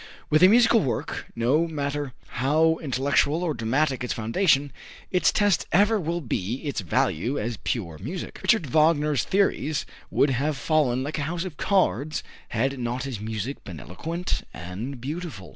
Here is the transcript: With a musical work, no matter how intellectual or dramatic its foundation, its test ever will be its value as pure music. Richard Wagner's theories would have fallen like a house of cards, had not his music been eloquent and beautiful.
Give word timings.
With 0.31 0.41
a 0.41 0.47
musical 0.47 0.79
work, 0.79 1.27
no 1.35 1.67
matter 1.67 2.13
how 2.29 2.79
intellectual 2.81 3.43
or 3.43 3.53
dramatic 3.53 4.03
its 4.03 4.13
foundation, 4.13 4.71
its 5.11 5.31
test 5.31 5.67
ever 5.71 5.99
will 5.99 6.21
be 6.21 6.55
its 6.63 6.81
value 6.81 7.37
as 7.37 7.57
pure 7.57 7.99
music. 7.99 8.39
Richard 8.41 8.65
Wagner's 8.65 9.23
theories 9.23 9.85
would 10.09 10.31
have 10.31 10.57
fallen 10.57 11.03
like 11.03 11.19
a 11.19 11.29
house 11.29 11.45
of 11.45 11.57
cards, 11.57 12.23
had 12.47 12.79
not 12.79 13.03
his 13.03 13.19
music 13.19 13.63
been 13.63 13.79
eloquent 13.79 14.41
and 14.55 14.99
beautiful. 14.99 15.49